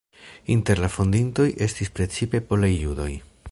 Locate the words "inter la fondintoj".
0.53-1.45